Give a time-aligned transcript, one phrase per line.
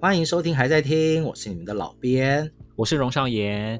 [0.00, 3.78] 欢迎收听，还在听，我是你们的老编，我是荣少言。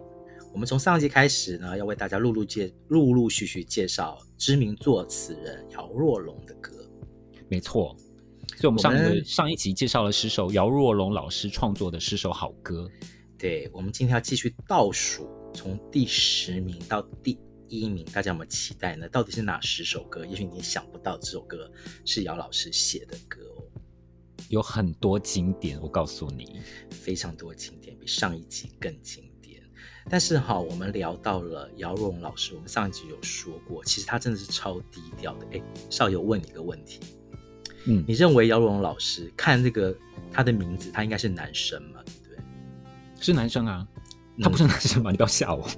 [0.53, 6.73] 我们从上集开始呢，要为大家陆陆介陆陆续续介绍知名作词人姚若龙的歌。
[7.49, 7.97] 没错，
[8.55, 12.87] 所以我们上个上一集介绍了十首姚若龙老师创作的十首好歌。
[13.39, 19.09] 对，我们今天要继续倒数，从第十名到第一名，大家有没有期待呢？
[19.09, 20.27] 到底是哪十首歌？
[20.27, 21.73] 也许你也想不到这首歌
[22.05, 23.65] 是姚老师写的歌哦。
[24.51, 26.61] 有很多经典，我告诉你，
[26.91, 29.63] 非常多经典，比上一集更经典。
[30.09, 35.47] 但是哈，我们聊到了姚若龙老师，我们上一集有说过，其实他真的是超低调的。
[35.53, 36.99] 哎，少友问你一个问题，
[37.85, 39.97] 嗯，你认为姚若龙老师看这个
[40.33, 42.01] 他的名字，他应该是男生吗？
[42.29, 42.37] 对，
[43.21, 43.87] 是男生啊。
[44.43, 45.11] 他不是男生吗？
[45.11, 45.69] 嗯、你不要吓我。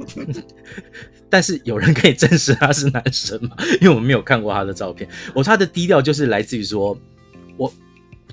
[1.28, 3.54] 但是有人可以证实他是男生吗？
[3.82, 5.06] 因为我们没有看过他的照片。
[5.34, 6.96] 我说他的低调就是来自于说，
[7.58, 7.70] 我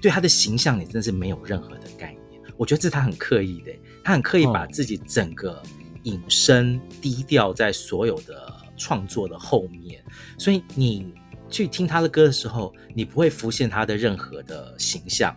[0.02, 2.42] 对他的形象，你真的是没有任何的概念。
[2.58, 3.72] 我觉得这是他很刻意的，
[4.04, 5.62] 他很刻意把自己整个
[6.04, 10.04] 隐身低调在所有的创作的后面，
[10.38, 11.14] 所以你
[11.50, 15.36] 去听他的歌的时候，你不会浮现他的任何的形象，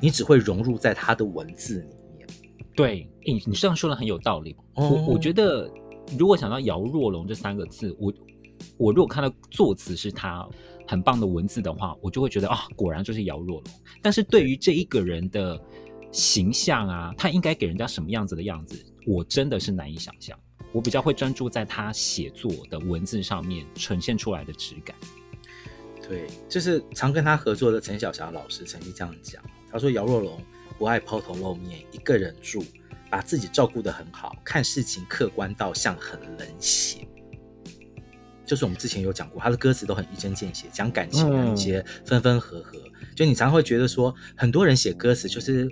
[0.00, 2.28] 你只会融入在他的文字里面。
[2.76, 4.56] 对，你你这样说的很有道理。
[4.74, 5.70] 我我觉得，
[6.18, 8.12] 如果想到姚若龙这三个字，我
[8.76, 10.46] 我如果看到作词是他
[10.90, 13.64] 很棒的文字的话，我就会觉得啊，果然就是姚若龙。
[14.02, 15.56] 但是对于这一个人的
[16.10, 20.36] 形象啊，他应该给人家什么样子的样子，我真的是难以想象。
[20.72, 24.96] 我比较会专注在他写作的文字上面呈现出来的质感。
[26.08, 30.42] 对，就是常跟他合作的陈小霞老师曾经这样讲，他说姚若龙。
[30.78, 32.64] 不爱抛头露面，一个人住，
[33.10, 37.06] 把自己照顾得很好，看事情客观到像很冷血。
[38.50, 42.72] 就是我们之前有讲过，他的歌词都很一针见血，讲感情的一些分分合合。
[42.78, 45.68] 嗯、就你常常会觉得说，很多人写歌词就是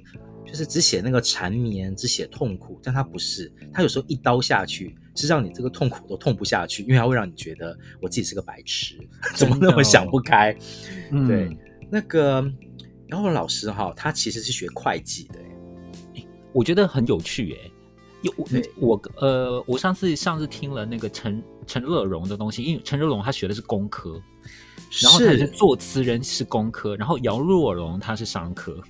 [0.47, 8.97] 就是只写那个缠绵，只写痛苦，但他不是，他有时候一刀下去是让你这个痛苦都痛不下去，因为他会让你觉得我自己是个白痴，
[9.35, 10.53] 怎么那么想不开？
[11.11, 11.59] 哦、对，嗯、
[11.91, 12.49] 那个。
[13.11, 15.41] 然后老师哈，他其实是学会计的，
[16.53, 17.71] 我觉得很有趣哎。
[18.21, 18.47] 有我
[18.77, 24.21] 我呃，我上次上次听了那个陈陈乐融的东西，因为陈乐融他学的是工科，
[25.03, 28.83] 然后他是作词人是工科，然后姚若龙他是商科，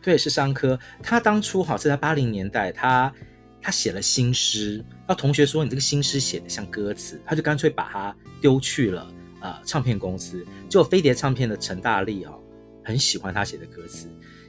[0.00, 0.78] 对，是商科。
[1.02, 3.12] 他当初好是在八零年代，他
[3.60, 12.38] 他写了新诗，那同学说你这个新诗写的像歌词，他就干脆把它丢去了呃唱片公司，就飞碟唱片的陈大力哦。
[12.84, 14.08] 很喜欢他写的歌词，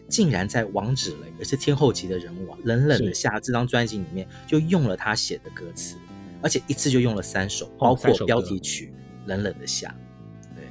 [0.09, 5.97] 竟然在王芷蕾也是天后级的人物啊，冷冷的下这张专辑里面就用了他写的歌词，
[6.43, 8.93] 而且一次就用了三首，包括标题曲
[9.27, 9.89] 《冷冷的夏》，
[10.55, 10.65] 对，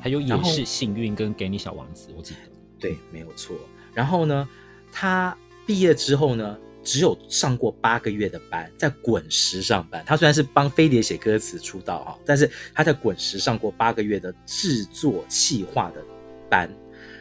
[0.00, 2.40] 还有也是幸运跟给你小王子，我记得，
[2.80, 3.54] 对，没有错。
[3.92, 4.48] 然后呢，
[4.90, 5.36] 他
[5.66, 10.02] 毕业之后呢，只有上过八个月的班，在滚石上班。
[10.06, 16.02] 他虽然是帮飞碟写歌词出道哈，但是他在滚石上过八个月的制作企划的
[16.48, 16.70] 班。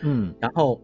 [0.03, 0.81] 嗯，然后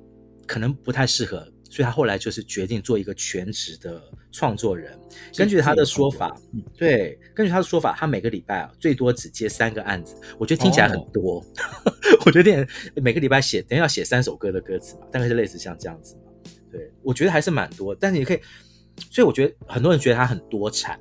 [0.47, 4.00] 可能不太适合，所以他后来就是决定做一个全职的
[4.31, 4.95] 创作人。
[5.35, 10.16] 根据他的说法，嗯，对，根据他的说法，他每个礼拜啊最多只接三个案子。
[10.38, 11.44] 我觉得听起来很多，哦、
[12.28, 12.67] 我觉得
[13.01, 16.22] 每个礼拜写，等于要写三首歌的歌词嘛，大概是类似像这样子嘛。
[16.72, 18.39] 对，我觉得还是蛮多，但是你可以，
[19.09, 21.00] 所以我觉得很多人觉得他很多产，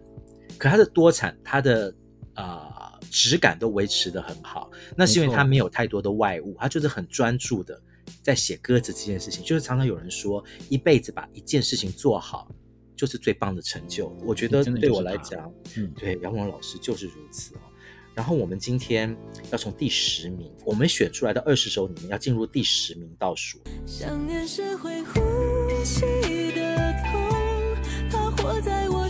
[0.56, 1.94] 可他的多产，他的
[2.32, 2.44] 啊。
[2.44, 7.78] 呃质感都维持的很好，那是因为他没有太多的外物，他就是很专注的
[8.22, 9.44] 在写歌词这件事情。
[9.44, 12.48] 就是常常有人说，一辈子把一件事情做好，
[12.96, 14.08] 就是最棒的成就。
[14.24, 17.60] 我觉得对我来讲，嗯，对，杨文老师就是如此哦。
[18.14, 19.16] 然后我们今天
[19.50, 23.58] 要从第十名，我们选出来的二十首里面要进入第十名倒数。
[23.86, 25.18] 想念是会呼
[25.82, 26.02] 吸
[26.52, 29.01] 的痛，它活在我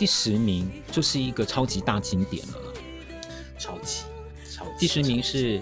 [0.00, 2.54] 第十名就是一个超级大经典了，
[3.58, 4.04] 超级
[4.50, 4.70] 超级。
[4.78, 5.60] 第十名是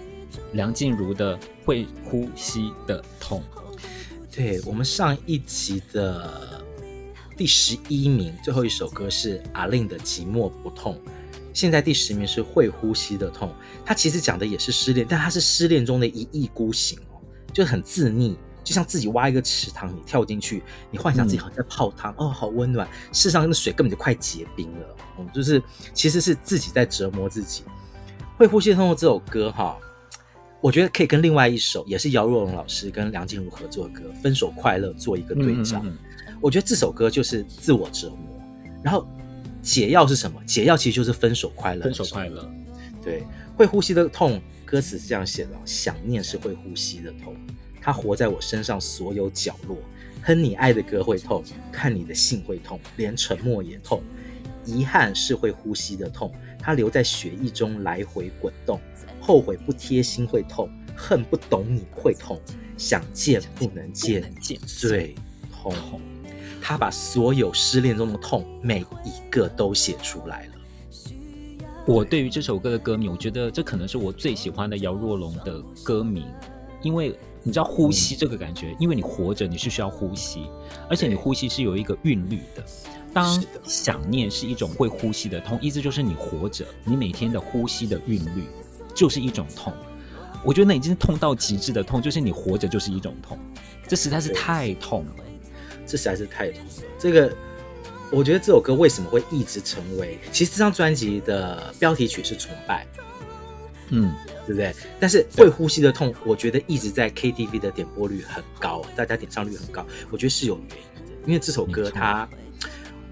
[0.53, 3.43] 梁静茹的《会呼吸的痛》。
[4.33, 6.65] 对，我们上一集的
[7.37, 10.95] 第十一名，最后一首歌是阿令的《寂寞不痛》，
[11.53, 13.49] 现在第十名是《会呼吸的痛》。
[13.85, 17.19] 他其实讲的也是失恋，但他是失恋中的一意孤行哦，
[17.53, 18.37] 就很自溺。
[18.65, 22.87] 就像自己挖一个池塘，你跳进去，你幻想自己好像在泡汤，嗯、哦，好温暖。
[23.13, 24.97] 事实上，那水根本就快结冰了。
[25.19, 25.63] 嗯，就是
[25.95, 27.63] 其实是自己在折磨自己。
[28.37, 29.77] 会呼吸的痛这首歌，哈，
[30.61, 35.81] 我觉得可以跟另外一首也是姚若龙老师跟梁静茹合作的歌《分手快乐》做一个对照。
[35.83, 38.19] 嗯嗯嗯，我觉得这首歌就是自我折磨。
[38.83, 39.07] 然后
[39.61, 40.41] 解药是什么？
[40.45, 41.83] 解药其实就是分手快乐。
[41.83, 42.49] 分手快乐。
[43.03, 43.25] 对，
[43.57, 47.35] 会呼吸的痛，歌词是这样写的：想念是会呼吸的痛，
[47.89, 49.79] 它活在我身上所有角落。
[50.23, 51.43] 哼你爱的歌会痛，
[51.73, 54.03] 看你的信会痛，连沉默也痛。
[54.67, 58.79] 遗憾是会呼吸的痛，它留在血液中来回滚动。
[59.23, 62.39] 后悔不贴心会痛，恨不懂你会痛，
[62.77, 64.31] 想见不能见，
[64.67, 65.15] 最
[65.51, 65.73] 痛。
[66.61, 70.53] 他把所有失恋中的痛每一个都写出来了。
[71.87, 76.27] 我对于这首歌的歌名，我觉得这可能是我最喜欢的姚若龙的歌名，
[76.83, 77.19] 因为。
[77.49, 80.51] 你知道呼吸这个感觉，嗯、因为你活着，你是需要呼吸，
[80.87, 82.63] 而且你呼吸是有一个韵律的。
[83.11, 88.45] 当想念是一种会呼吸的痛，意思就是你活着，你每天的呼吸的韵律
[88.95, 89.73] 就是一种痛。
[90.45, 93.39] 我觉得那已经是痛到极致的痛，就是你活着就是一种痛，
[93.89, 95.25] 这实在是太痛了，
[95.87, 96.83] 这实在是太痛了。
[96.99, 97.35] 这个，
[98.13, 100.19] 我觉得这首歌为什么会一直成为？
[100.31, 102.87] 其实这张专辑的标题曲是《崇拜》。
[103.91, 104.15] 嗯。
[104.49, 104.75] 对不对？
[104.99, 111.19] 但是会呼吸的痛，我觉得一直在 KTV 的点播率很高，大家点唱率很高，我觉得是有原因的。
[111.27, 112.27] 因为这首歌它，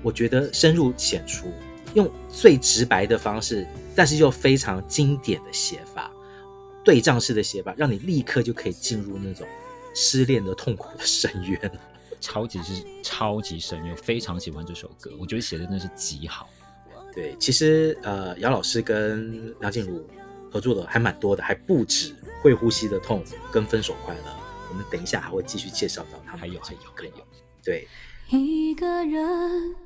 [0.02, 1.52] 我觉得深入浅出，
[1.92, 6.10] 用最直白的方式，但是又非常经典的写法，
[6.82, 9.46] 对仗式的写法，让你立刻就可以进入那种
[9.94, 11.70] 失恋的痛苦的深渊，
[12.18, 13.94] 超级是超级深渊。
[13.94, 16.48] 非常喜欢这首歌，我觉得写的真的是极好。
[17.14, 20.02] 对，其实呃，姚老师跟梁静茹。
[20.56, 23.22] 合作的还蛮多的，还不止会呼吸的痛
[23.52, 24.22] 跟分手快乐。
[24.70, 27.26] 我们等一下还会继续介绍到他们，还有还有还有。
[27.62, 27.86] 对，
[28.30, 29.76] 一个人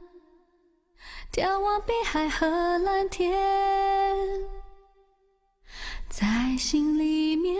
[1.33, 2.47] 眺望碧海和
[2.85, 3.37] 蓝天，
[6.09, 7.57] 在心里面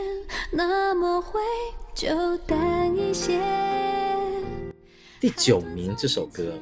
[0.53, 1.41] 那么灰
[1.93, 3.43] 就淡一些。
[5.19, 6.57] 第九名这首歌。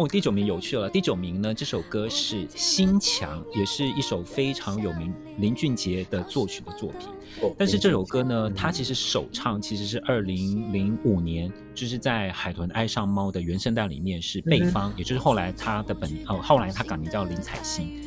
[0.00, 0.88] 哦，第九名有趣了。
[0.88, 7.06] 第九名呢，这首歌是《心墙》，也是一首非常有名林俊杰的作曲的作品。
[7.42, 18.02] 哦，但是这首歌呢，它其实首唱其实是二零零五年，就是在《海豚爱上猫》的原声带里面是贝方，嗯，也就是后来他的本哦，后来他改名叫林采欣。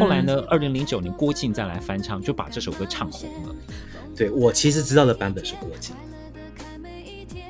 [0.00, 3.54] 后来呢，二零零九年郭靖再来翻唱，就把这首歌唱红了。
[4.16, 5.94] 对，我其实知道的版本是郭靖。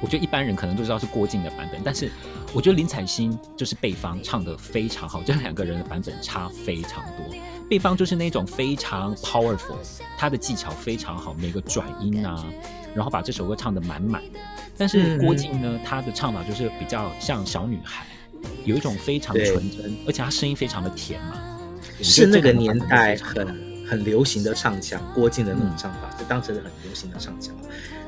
[0.03, 2.11] 我觉得一般人可能都知道是郭靖的版本，但是
[2.53, 7.25] 我觉得林采欣就是贝方唱的非常好，这两个人的版本差非常多。
[7.69, 9.77] 贝方就是那种非常 powerful，
[10.19, 12.45] 她的技巧非常好，每个转音啊，
[12.93, 14.41] 然后把这首歌唱得满满的。
[14.77, 18.05] 但是郭靖呢，他的唱法就是比较像小女孩，
[18.65, 21.35] 有一种非常纯真，而且他声音非常的甜嘛，
[22.03, 27.55] 是那个年代很很流行的唱腔，郭靖的那种唱法，就当时是很流行的唱腔。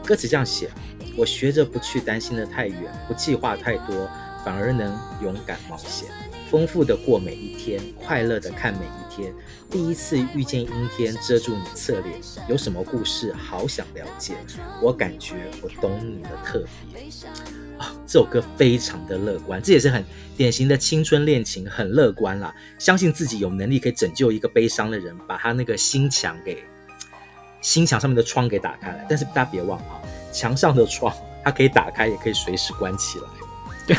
[0.05, 0.69] 歌词这样写。
[1.15, 4.09] 我学着不去担心的太远，不计划太多，
[4.45, 6.09] 反而能勇敢冒险，
[6.51, 9.33] 丰富的过每一天，快乐的看每一天。
[9.71, 13.33] 第一次遇见阴天，遮住你侧脸，有什么故事？
[13.33, 14.35] 好想了解。
[14.81, 17.03] 我感觉我懂你的特别
[17.79, 17.95] 啊！
[18.07, 20.05] 这首歌非常的乐观，这也是很
[20.37, 22.55] 典型的青春恋情，很乐观啦。
[22.79, 26.65] 相信自己有能力可以拯救一个悲伤的人，把他那个心墙给
[27.61, 29.07] 心墙上面的窗给打开来。
[29.09, 30.03] 但是大家别忘啊！
[30.33, 33.25] 墙上的窗，它可以打开，也可以随时关起来。
[33.87, 33.97] 对，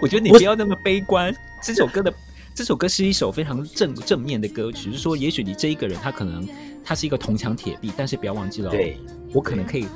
[0.00, 1.34] 我觉得你不要那么悲观。
[1.62, 2.12] 这首歌的
[2.54, 6.46] 这首歌是一首非常正正面的歌曲，就是说，也许你这一个人，他可能
[6.84, 8.98] 他是一个铜墙铁壁，但是不要忘记了，对，
[9.32, 9.86] 我可能可以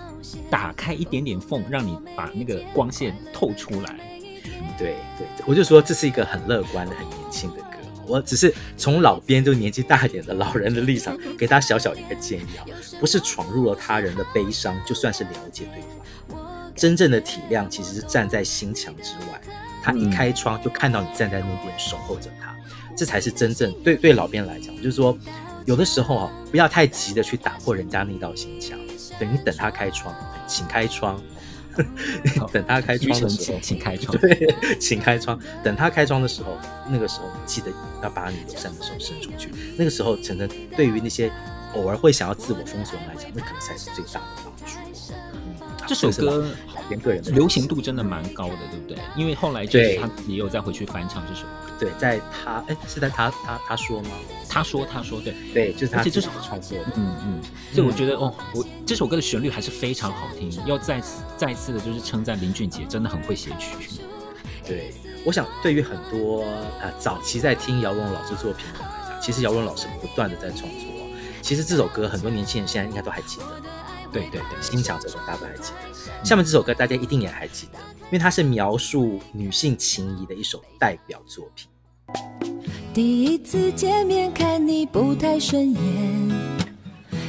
[0.50, 3.96] 打开一点点缝，让你把那个光线透出来。
[4.78, 7.66] 对对，我就说这是一个很乐观的、很年轻的歌。
[8.04, 12.66] 我只是从老编，就年纪大一点的老人的立场，给他小小一个建议啊，
[12.98, 15.90] 不是闯入了他人的悲伤，就算是了解对方。
[16.74, 19.40] 真正的体谅其实是站在心墙之外，
[19.82, 22.54] 他一开窗就看到你站在那边守候着他，
[22.96, 25.16] 这才是真正对对老边来讲，就是说
[25.64, 28.78] 有的时候啊，不要太急的去打破人家那道心墙，
[29.18, 30.14] 等你等他开窗，
[30.46, 31.20] 请开窗。
[32.52, 34.14] 等他开窗的时候，请开窗。
[34.18, 35.40] 对， 请开窗。
[35.64, 36.58] 等他开窗的时候，
[36.90, 39.50] 那个时候记得要把你友善的手伸出去。
[39.78, 41.32] 那个时候，诚诚对于那些
[41.72, 44.51] 偶尔会想要自我封锁人来讲，那可能才是最大的
[45.86, 46.46] 这首歌
[46.88, 48.98] 连个人的流行度真的蛮高的，对不对？
[49.16, 51.72] 因为后来就是他也有再回去翻唱这首歌。
[51.78, 54.10] 对，在他哎，是在他他他说吗？
[54.48, 55.98] 他说他说对对，就是他。
[55.98, 57.40] 而且这首创作，嗯嗯，
[57.72, 60.50] 所以我觉得哦，我这首歌的旋律还是非常好听。
[60.66, 64.00] 要再次再次的就是称赞林俊杰真的很会写曲。
[64.64, 66.44] 对，我想对于很多
[66.80, 70.92] 呃早期在听姚若龙老师作品的人来讲，其实姚若龙老师不断的在创作。
[71.40, 73.44] 其实这首歌很多年轻人现在应该都还记得。
[74.12, 76.24] 对对对，心墙这首大家都还记得。
[76.24, 81.68] 下面这首歌大家一定也还记得，因为它是描述女性情谊的一首代表作品。
[82.92, 85.80] 第一次见面看你不太顺眼，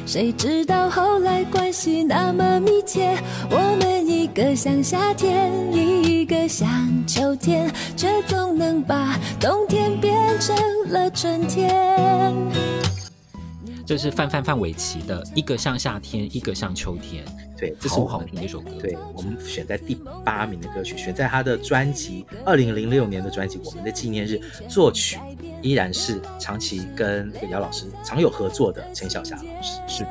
[0.06, 3.18] 谁知道后来关系那么密切，
[3.50, 6.68] 我们一个像夏天，一个像
[7.08, 10.54] 秋天，却总能把冬天变成
[10.90, 12.73] 了春天。
[13.86, 17.24] 这是范范范玮琪的一个像夏天，一个像秋天。
[17.58, 18.72] 对，这是好好听的一首歌。
[18.80, 25.18] 对，我们选在第八名的歌曲，选在他的专辑二零零六年的专辑《我们的纪念日》，作曲
[25.62, 29.80] 依然是长期跟姚老师常有合作的陈小霞老师。
[29.88, 30.10] 是的，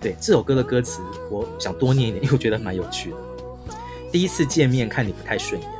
[0.00, 1.00] 对这首歌的歌词，
[1.30, 3.16] 我想多念一点，因为我觉得蛮有趣的。
[4.10, 5.70] 第一次见面看你不太顺眼。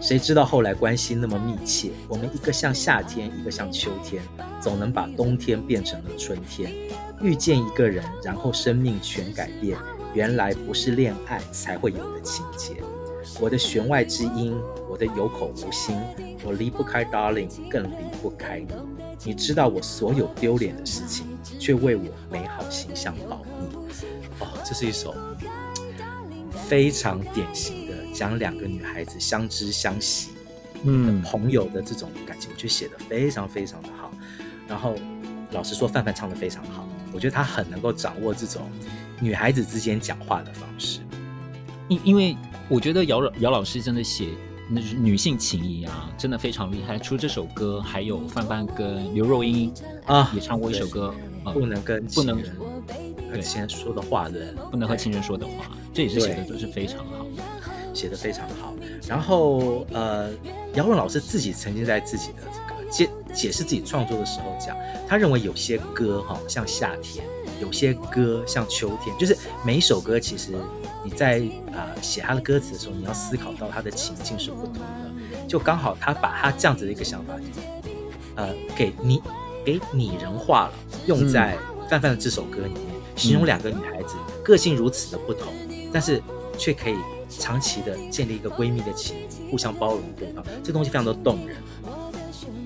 [0.00, 4.22] 谁知道后来关系那么密切，我们一个像夏天，一个像秋天，
[4.60, 6.72] 总能把冬天变成了春天。
[7.20, 9.78] 遇见一个人，然后生命全改变，
[10.12, 12.76] 原来不是恋爱才会有的情节。
[13.40, 14.54] 我的弦外之音，
[14.88, 15.96] 我的有口无心，
[16.44, 18.68] 我离不开 Darling，更离不开你。
[19.24, 21.26] 你知道我所有丢脸的事情，
[21.58, 23.76] 却为我美好形象保密。
[24.40, 25.14] 哦，这是一首
[26.68, 27.85] 非常典型。
[28.16, 30.30] 讲两个女孩子相知相惜，
[30.84, 34.10] 嗯，朋友的这种感情，我觉得写的非常非常的好。
[34.66, 34.96] 然后
[35.52, 38.62] 老实说，范范唱的非常好，我觉得她很能够掌握这种
[39.20, 41.00] 女孩子之间讲话的方式。
[41.88, 42.36] 因因为
[42.68, 44.30] 我觉得姚老姚老师真的写
[44.68, 46.98] 那女性情谊啊，真的非常厉害。
[46.98, 49.72] 除了这首歌，还有范范跟刘若英
[50.06, 52.42] 啊也唱过一首歌，啊、不能跟不能
[53.30, 57.24] 和情人说的话的，不能和情人说的话，这也是写的都是非常好。
[57.96, 58.74] 写的非常好，
[59.08, 60.30] 然后呃，
[60.74, 64.76] 姚若龙老师自己曾经在自己的这个解解释自己创作的时候讲，
[65.08, 67.24] 他认为有些歌哈像夏天，
[67.58, 69.34] 有些歌像秋天，就是
[69.64, 70.52] 每一首歌其实
[71.02, 71.38] 你在
[71.72, 77.32] 啊、呃、写他的歌词的时候，你要思考到他的情境是不同的，就刚好他把他这样子的一个想法，
[78.34, 79.22] 呃，给你
[79.64, 80.72] 给拟人化了，
[81.06, 81.56] 用在
[81.88, 82.82] 范范的这首歌里面，
[83.16, 85.50] 形容两个女孩子个性如此的不同，
[85.90, 86.22] 但是
[86.58, 86.96] 却可以。
[87.36, 91.56] 长期的建立一个闺蜜的情谊，互相包容对方，这东西非常的动人。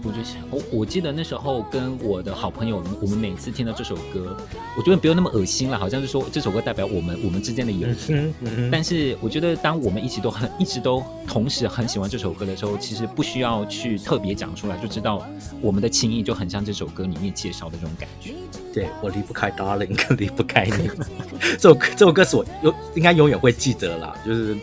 [0.03, 4.35] 我就想，我我记得那时候跟我的好朋友，我们每次听到这首歌，
[4.75, 8.33] 我觉得不用那么恶心了，好像是说这首歌代表我们我们之间的友情。
[8.73, 15.23] 但是我觉得，当我们一起都很一直都同时很喜欢这首歌的时候，其实不需要去特别讲出来，就知道
[15.61, 18.33] 我们的情谊就很像这首歌里面介绍的这种感觉。
[18.73, 20.89] 对，我离不开 Darling，更离不开你。
[21.59, 24.57] 这首这首歌是我永应该永远会记得啦，就是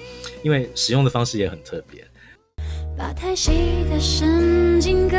[0.44, 2.06] 因为使用的方式也很特别。
[2.98, 3.52] 把太细
[3.90, 5.18] 的神经割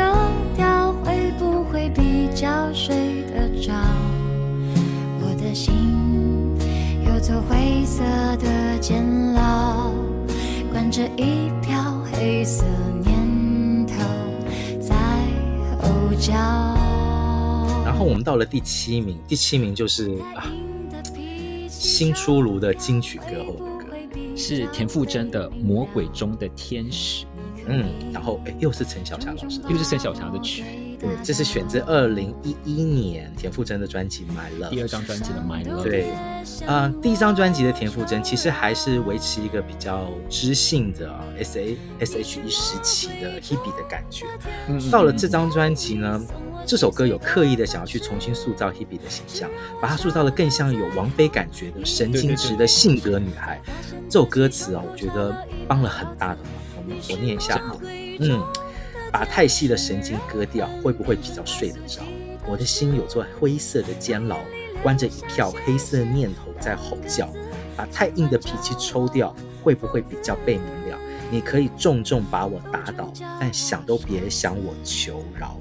[0.55, 3.73] 掉，会不会比较睡得着？
[5.21, 5.73] 我的心
[7.05, 8.03] 有座灰色
[8.37, 9.91] 的监牢，
[10.71, 12.65] 关着一瓢黑色
[13.01, 13.95] 念头
[14.81, 14.95] 在
[15.81, 16.33] 吼叫。
[17.85, 20.43] 然后我们到了第七名，第七名就是啊，
[21.79, 23.95] 新出炉的金曲歌后的歌，
[24.35, 27.23] 是田馥甄的《魔鬼中的天使》。
[27.67, 30.65] 嗯，然后哎，又是陈小霞老师，又是陈小霞的曲。
[30.99, 35.79] 对，这是选自二零一一年田馥甄的专辑《My Love》，第二张专辑的《My Love》。
[35.83, 36.09] 对，
[36.67, 44.25] 啊、呃，第一张专辑的田馥甄其实还是维持一个比较知性的 S A S H E 时期的 Hebe 的感觉。
[44.67, 46.21] 嗯，到了这张专辑呢，
[46.65, 49.49] 这首歌有刻意的想要去重新塑造 Hebe 的形象，
[49.81, 53.61] 把她塑造的更像有王菲感觉的神经质的性格女孩。
[53.63, 55.33] 对对对，这首歌词啊，我觉得
[55.65, 56.51] 帮了很大的忙。
[56.89, 57.77] 我我念一下啊，
[58.19, 58.43] 嗯。
[59.11, 62.01] 把太细的神经割掉，会不会比较睡得着？
[62.47, 64.39] 我的心有座灰色的监牢，
[64.81, 67.29] 关着一票黑色念头在吼叫。
[67.75, 70.99] 把太硬的脾气抽掉，会不会比较被明了？
[71.31, 75.57] 你可以重重把我打倒，但想都别想我求饶。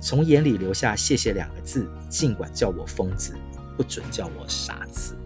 [0.00, 3.34] 从眼里留下谢谢两个字，尽管叫我疯子，
[3.76, 5.16] 不准叫我傻子。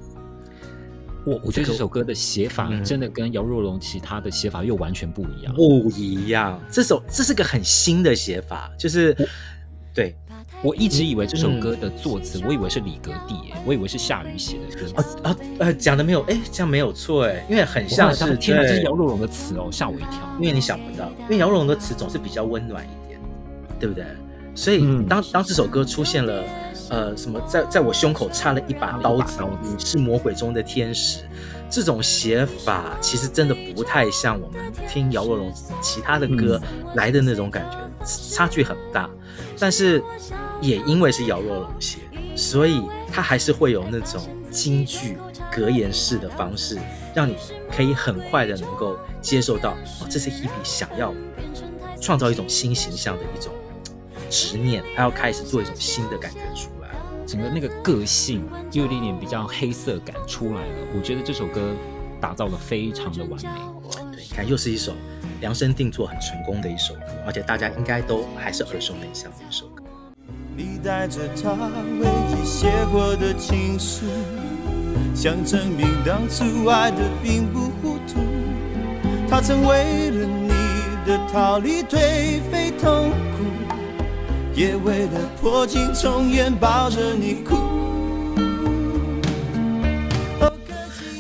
[1.25, 5.55] 我我觉得这首歌的写法真的跟姚若龙其他的写法又完全不一样。
[5.55, 9.17] 不一样，这首这是个很新的写法，就是
[9.95, 10.15] 对。
[10.65, 14.93] 我一直以为这首歌的作词，我以为是李格弟，我以为是夏雨写的歌。
[14.95, 20.37] 啊啊呃，讲的没有，哎，这样没有错，哎，因为很像是天哪，这是姚若龙的词哦，吓我一跳。
[20.39, 23.21] 因为你想不到，因为姚若龙的词总是比较温暖一点，
[23.81, 24.05] 对不对？
[24.55, 26.45] 所以当当这首歌出现了。
[26.91, 31.23] 呃，什么在在我胸口插了一把刀子，你是魔鬼中的天使，
[31.71, 36.61] 这种写法其实真的不太像我们听姚若龙其他的歌
[36.95, 39.09] 来的那种感觉，嗯、差距很大。
[39.59, 40.03] 但是
[40.61, 41.99] 也因为是姚若龙写，
[42.37, 44.21] 所以他还是会有那种
[44.51, 45.17] 京剧
[45.51, 46.79] 格言式的方式，
[47.15, 47.37] 让你
[47.75, 49.71] 可以很快的能够接受到，
[50.01, 51.15] 哦，这是 Hebe 想要
[52.01, 53.53] 创造一种新形象的一种
[54.33, 56.89] 执念，他要开始做一种新的感觉出来，
[57.27, 60.87] 整个那个个性又有一点点比较黑色感出来了。
[60.97, 61.75] 我觉得这首歌
[62.19, 63.51] 打造的非常的完美。
[64.11, 64.95] 对，你看又是一首
[65.43, 69.85] 量身定做很成功的一首歌，而且大家应该都还是耳熟能详的一首歌。
[70.57, 71.53] 你带着他
[72.01, 74.07] 唯一写过的情书，
[75.15, 78.21] 想证明当初爱的并不糊涂。
[79.29, 80.49] 他曾为了你
[81.07, 83.45] 的逃离颓废痛苦，
[84.55, 87.57] 也为了破镜重圆抱着你哭。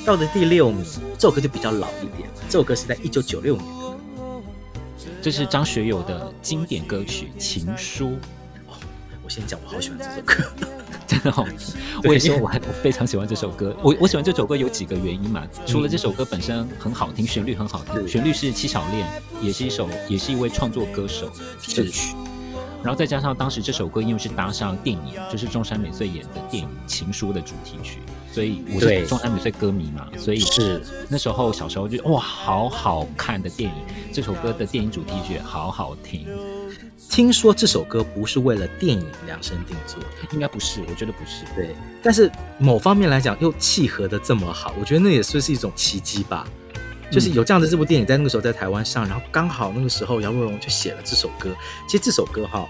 [0.04, 0.84] 到了第六名，
[1.18, 2.28] 这首歌就比较老一点。
[2.48, 3.98] 这首歌是在一九九六年的，
[5.22, 8.08] 这是张学友的经典歌曲《情书》。
[9.24, 10.44] 我先讲，我好喜欢这首歌，
[11.06, 11.46] 真的好。
[12.04, 13.74] 我也说，我我非常喜欢这首歌。
[13.80, 19.08] 我我喜欢这首歌有几个原因嘛，除了这首歌本身很好听，旋律很好听，旋律是七巧恋，
[19.40, 21.30] 也是一首，也是一位创作歌手，
[21.62, 21.90] 是。
[22.82, 27.98] 然后再加上当时这首歌因为是搭上电影，就是中山美穗演的电影《情书》的主题曲，
[28.32, 33.76] 所以我是中山美穗歌迷嘛，所以是那时候小时候就哇，好好看的电影，
[34.12, 36.26] 这首歌的电影主题曲好好听。
[37.08, 39.98] 听说这首歌不是为了电影量身定做，
[40.32, 41.44] 应该不是，我觉得不是。
[41.54, 41.68] 对，
[42.02, 46.48] 但是某方面来讲又契合的这么好，我觉得那也算是一种奇迹吧。
[47.12, 51.50] 就是有这样的这部电影在那个时候在台湾上，然后刚好那个时候姚若龙就写了这首歌。
[51.86, 52.66] 其实这首歌哈。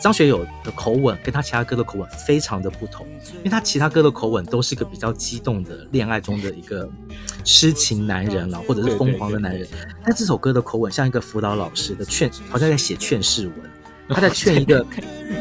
[0.00, 3.06] 张学友的口吻跟他其他歌的口吻非常的不同，
[3.38, 6.86] 因为他其他歌的口吻都是一个比较激动的恋爱中的一个
[7.42, 9.66] 痴情男人了，或者是疯狂的男人。
[10.04, 13.54] 但这首歌的口吻像一个辅导老师的劝，好像在写劝世文，
[14.10, 14.86] 他在劝一个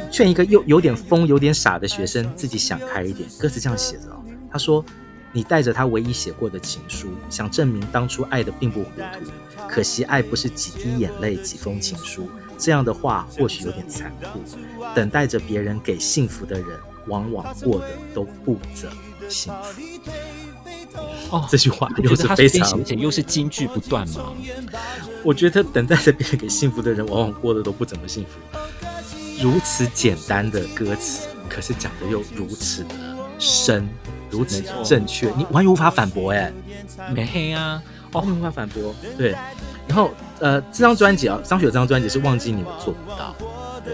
[0.09, 3.27] 劝一个又有点疯、有点傻的学生自己想开一点。
[3.37, 4.03] 歌词这样写着，
[4.49, 4.85] 他说
[5.33, 9.31] ：“你带着他唯一写过的情书，想证明当初爱的并不糊涂，
[9.67, 14.39] 可惜爱不是几滴眼泪、几封情书。”这样的话或许有点残酷，
[14.95, 18.89] 等待着别人给幸福的人，往往过得都不怎
[19.27, 19.81] 幸福。
[21.31, 24.31] 哦，这句话又是非常，而且又是金句不断嘛。
[25.25, 28.59] 我觉得等待着别人给幸福的人，往往过得都不怎么幸福。
[29.41, 32.95] 如此简单的歌词，可是讲的又如此的
[33.39, 33.89] 深，
[34.33, 36.51] 如此正确，你完全无法反驳哎。
[37.13, 39.35] 没黑啊，哦，无法反驳，对。
[39.87, 43.35] 然后，呃，这张专辑啊，张学友这张专辑是忘记你们做不到，
[43.83, 43.93] 对，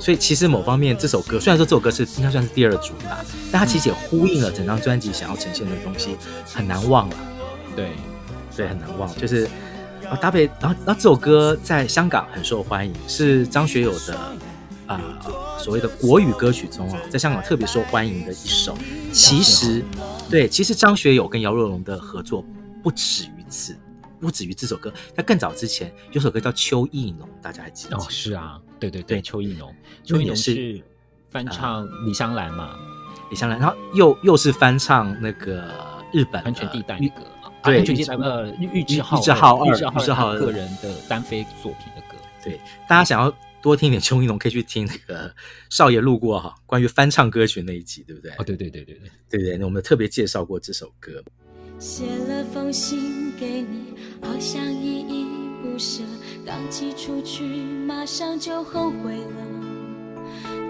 [0.00, 3.18] 所以其实某方面这首歌，虽然说这首歌是应该算是第二主打，
[3.50, 6.16] 但它其实也呼应了整张专辑想要呈现的东西，
[6.52, 7.16] 很难忘了，
[7.76, 7.92] 对，
[8.56, 9.48] 对，很难忘，就是
[10.10, 14.18] 啊搭配，然后然后这首歌在香港很受欢迎，是张学友的
[14.88, 18.76] 啊、呃、所谓的国语歌曲中啊，在香港特别受欢迎的一首。
[19.12, 19.84] 其实，
[20.28, 22.44] 对，其实张学友跟姚若龙的合作
[22.82, 23.76] 不止于此。
[24.20, 28.02] 不止于这首歌，在更早之前有首歌叫《秋意浓》，大家还记得吗？
[28.02, 29.72] 哦，是啊，对对对，《秋意浓》，
[30.08, 30.82] 秋意浓是
[31.30, 32.76] 翻唱李香兰嘛？
[33.30, 35.62] 李香兰，然后又又是翻唱那个
[36.12, 37.24] 日本安全地带那个，
[37.62, 42.16] 对，安全地带呃，玉置浩，玉置浩二，玉置浩二个人的单飞作品的歌。
[42.42, 45.34] 对，大家想要多听点秋意浓，可以去听那个
[45.70, 48.30] 少爷路过哈，关于翻唱歌曲那一集，对不对？
[48.32, 51.22] 哦，对对对对对对对，那我们特别介绍过这首歌。
[51.78, 55.26] 写了封信给你，好像依依
[55.62, 56.02] 不舍，
[56.44, 59.46] 刚寄出去马上就后悔了。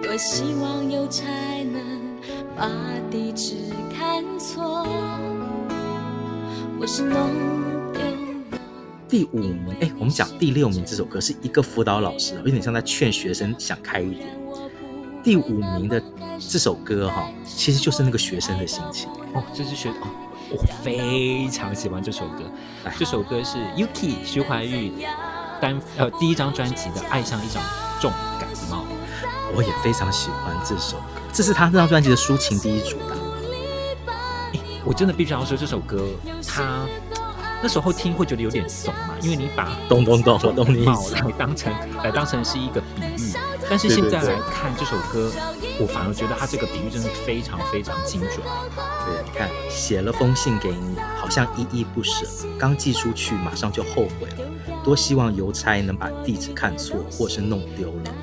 [0.03, 1.25] 多希望邮差
[1.65, 2.17] 能
[2.57, 2.71] 把
[3.11, 3.55] 地址
[3.93, 4.87] 看错，
[6.79, 7.78] 我是弄丢了。
[9.09, 14.29] 第五名，哎，我们讲第六名这首歌是一个辅导老师，有点像在劝学生想开一点。
[15.25, 16.03] 第五名的
[16.39, 20.09] 这首歌哈，其实就是那个学生的心情哦，这是学哦。
[20.51, 22.45] 我非常喜欢这首歌，
[22.99, 24.93] 这首歌是 Yuki 徐怀钰
[25.61, 27.63] 单呃第一张专辑的《爱上一场
[28.01, 28.83] 重感冒》，
[29.55, 33.17] 我也非常喜欢这首歌，这是他这张专辑的抒情第一主打。
[34.85, 36.07] 我真的必须要说这首歌，
[36.47, 36.87] 他
[37.63, 43.33] 那时候听会觉得有点怂嘛，因为你把咚咚咚咚咚来当成来当成是一个比喻。
[43.69, 45.31] 但是现在来看这首歌，
[45.79, 48.37] 我反而觉得他这个比喻真的非常非常精准。
[48.37, 52.25] 对，你看，写了封信给你，好像依依不舍，
[52.59, 54.49] 刚寄出去马上就后悔了。
[54.85, 58.15] 多希望邮差能把地址看错，或是弄丢了。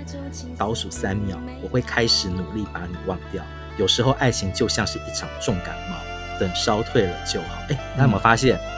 [0.57, 3.43] 倒数三秒，我会开始努力把你忘掉。
[3.77, 7.47] 有时候爱情就像是一场重感冒，等烧退了就好。
[7.69, 8.57] 哎，大家有没有发现？
[8.57, 8.74] 嗯，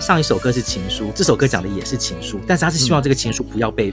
[0.00, 3.92] 上一首歌是情书，这首歌讲的也是情书，但是他是希望这个情书不要被。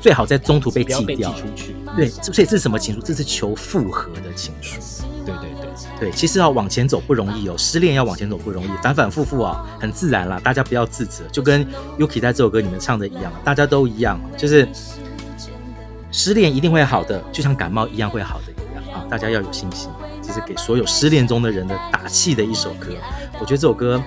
[0.00, 1.74] 最好在中途被寄掉出去。
[1.96, 3.00] 对，所以这是什么情书？
[3.00, 4.78] 这是求复合的情书。
[5.26, 10.40] 对对对对，其实要往前走不容易哦，失恋要往前走不容易，反反复复啊，很自然啦。
[10.42, 11.66] 大家不要自责，就跟
[11.98, 14.68] Yuki 在这首歌里面唱的一样，大家都一样，就是
[16.12, 19.04] 失恋一定会好的，就像感冒一样会好的一样啊！
[19.10, 19.90] 大家要有信心，
[20.22, 22.94] 这是给所有失恋中的人的打气的一首歌。
[23.40, 24.04] 我觉得这首歌啊，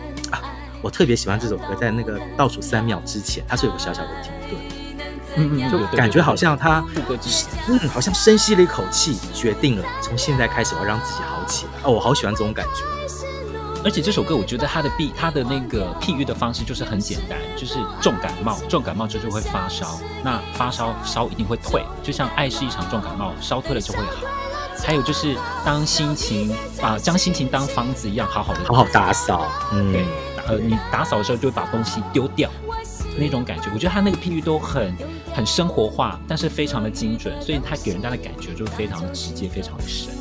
[0.82, 4.60] 我特别喜欢这首歌，在那个倒数三秒之前，它是有个小小的停顿，
[5.36, 6.84] 嗯嗯，就感觉好像他
[7.68, 11.72] 嗯，好像深吸了一口气，决定了从现在开始我要让自己好起来。
[11.84, 12.84] 哦，我好喜欢这种感觉。
[13.84, 24.28] 而且这首歌，我觉得它的比它的那个譬喻的方式就是很简单，就是重感冒，重感冒之后就会发烧，那发烧烧一定会退，就像爱是一场重感冒，烧退了就会好。
[24.84, 30.06] 还有就是当心情啊，将心情当房子一样，好好的好好打扫，嗯，对，
[30.52, 32.50] 呃，你打扫的时候就会把东西丢掉，
[33.18, 34.94] 那种感觉，我觉得他那个譬喻都很
[35.34, 40.14] 很生活化，但是非常的精准，所以他给人家的感觉就非常的直接，非常的深。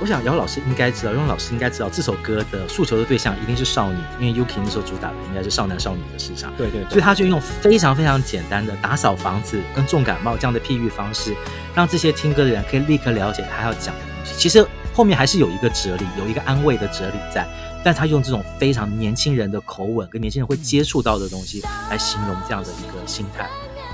[0.00, 6.52] 我想姚老师应该知道，姚老师应该知道这首歌的诉求的对象一定是少女，因为 Yuki 那时候主打的应该是少男少女的市场。
[6.58, 11.34] 对对对，所以他就用非常非常简单的打扫房子跟重感冒这样的譬喻方式，
[11.74, 14.34] 让这些听歌的人可以立刻了解他要讲的东西。
[14.36, 17.46] 其实后面还是有一个哲理，有一个安慰的哲理在，
[17.84, 23.48] 但他用这种非常年轻人的口吻跟年轻人会接触到的东西来形容这样的一个心态。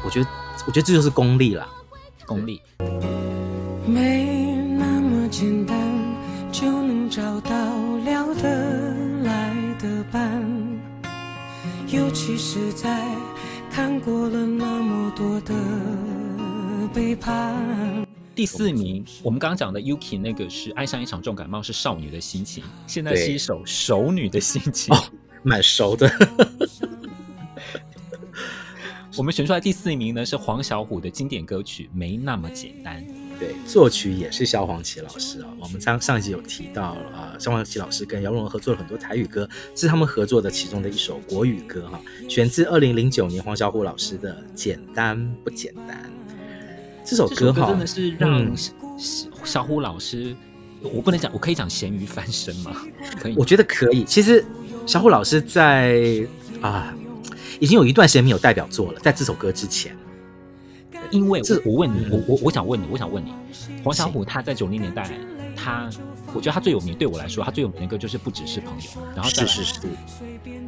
[0.05, 0.29] 我觉得，
[0.67, 1.67] 我觉得这就是功力啦，
[2.27, 2.61] 功力。
[3.87, 4.27] 没
[4.79, 5.77] 那么简单。
[6.51, 7.51] 就能找到
[8.05, 10.43] 聊得来的伴，
[11.87, 13.05] 尤其是在
[13.71, 15.55] 看过了那么多的
[16.93, 18.08] 背叛。
[18.39, 22.63] 第四名，我们刚刚讲的 Yuki 那个是爱上一场重感冒，是少女的心情。
[22.87, 25.03] 现在是一首熟女的心情，哦
[25.43, 26.09] 蛮、哦、熟的。
[29.19, 33.05] 我们选出来第四名呢，是黄小琥的经典歌曲《没那么简单》。
[33.41, 35.49] 对，作曲也是萧煌奇老师啊。
[35.59, 46.09] 我们上上一集有提到啊，萧煌奇老师跟姚若龙合作了很多台语歌，这是他们合作的其中的一首国语歌哈，选自二零零九年黄小琥老师的《简单不简单》。
[47.09, 48.47] 这首歌哈，真的是让
[49.45, 50.37] 小虎老师，
[50.83, 52.73] 嗯、我不能讲，我可以讲咸鱼翻身吗？
[53.19, 54.05] 可以，我觉得可以。
[54.05, 54.45] 其实
[54.87, 56.27] 小虎老师在
[56.61, 56.95] 啊，
[57.61, 59.97] 已经有一段时间没有代表作了，在这首歌之前。
[61.11, 63.33] 因为这，我问你，我我我想问你，我想问你，
[63.83, 65.11] 黄小琥他在九零年代，
[65.57, 65.89] 他，
[66.35, 69.81] 我觉得他最有名，对我来说，他最有名的歌就是不只是朋友，然后再是是是，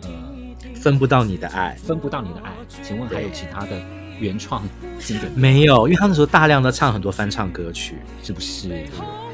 [0.03, 3.83] 呃，分不到你的爱，分不到你的爱，请问还有其他的
[4.21, 4.63] 原创
[4.99, 5.33] 经典？
[5.35, 8.69] 没有，因为他那时候大量的唱很多翻唱歌曲，是不是？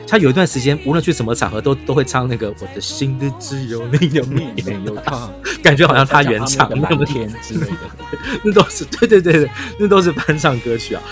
[0.08, 5.28] 他有一段时间，无论去什么场合，都都会唱那个我的心里只有你有你没有他，
[5.62, 11.02] 感觉好像他原唱那么甜之类的，那都是对对对对，那都是翻唱歌曲啊。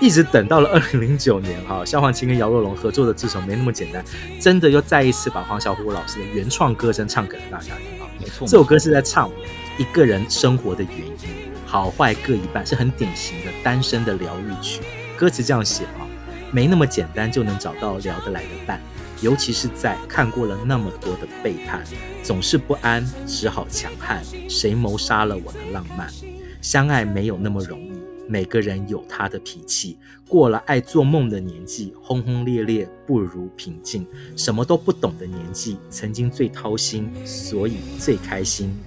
[0.00, 4.04] 一直等到了二零零九年哈，萧煌奇跟姚若龙合作的这首没那么简单，
[4.38, 8.10] 真的又再一次把黄小琥老师的原创歌声唱给了大家听啊。
[8.20, 9.30] 没错，这首歌是在唱
[9.78, 14.82] 一个人生活的原因，好坏各一半，是很典型的单身的疗愈曲。
[15.16, 16.06] 歌词这样写啊。
[16.52, 18.78] 没那么简单就能找到聊得来的伴，
[19.22, 21.82] 尤其是在看过了那么多的背叛，
[22.22, 24.22] 总是不安，只好强悍。
[24.50, 26.12] 谁谋杀了我的浪漫？
[26.60, 27.92] 相爱没有那么容易，
[28.28, 29.96] 每个人有他的脾气。
[30.28, 34.06] 过了爱做梦的年纪，轰轰烈烈不如平静。
[34.36, 38.78] 什么都不懂的年纪，曾经最掏心，所以最开心。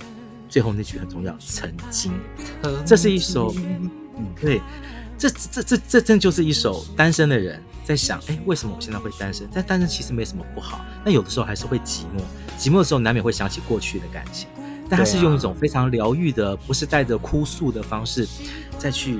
[0.56, 2.14] 最后那句很重要，曾经。
[2.86, 3.92] 这是一首，嗯，
[4.40, 4.62] 对。
[5.18, 9.46] 这这这这真就是一首单身的人在想，哎，为什么我现在会单身？
[9.54, 12.22] 但单身其实没什么不好，那有的时候还是会寂寞，
[12.58, 14.48] 寂寞的时候难免会想起过去的感情，
[14.90, 18.26] 但他是用一种非常疗愈的，不是带着哭诉的方式
[18.78, 19.20] 再去